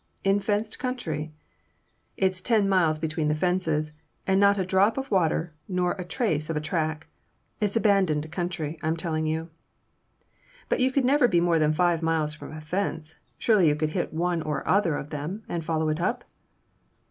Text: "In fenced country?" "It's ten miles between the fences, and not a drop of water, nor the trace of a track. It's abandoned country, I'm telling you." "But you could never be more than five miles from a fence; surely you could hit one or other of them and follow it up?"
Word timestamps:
"In 0.23 0.39
fenced 0.39 0.79
country?" 0.79 1.31
"It's 2.17 2.41
ten 2.41 2.67
miles 2.67 2.97
between 2.97 3.27
the 3.27 3.35
fences, 3.35 3.93
and 4.25 4.39
not 4.39 4.57
a 4.57 4.65
drop 4.65 4.97
of 4.97 5.11
water, 5.11 5.53
nor 5.67 5.93
the 5.93 6.03
trace 6.03 6.49
of 6.49 6.57
a 6.57 6.59
track. 6.59 7.05
It's 7.59 7.75
abandoned 7.75 8.31
country, 8.31 8.79
I'm 8.81 8.97
telling 8.97 9.27
you." 9.27 9.51
"But 10.69 10.79
you 10.79 10.91
could 10.91 11.05
never 11.05 11.27
be 11.27 11.39
more 11.39 11.59
than 11.59 11.71
five 11.71 12.01
miles 12.01 12.33
from 12.33 12.51
a 12.51 12.59
fence; 12.61 13.17
surely 13.37 13.67
you 13.67 13.75
could 13.75 13.91
hit 13.91 14.11
one 14.11 14.41
or 14.41 14.67
other 14.67 14.97
of 14.97 15.11
them 15.11 15.43
and 15.47 15.63
follow 15.63 15.87
it 15.89 16.01
up?" 16.01 16.23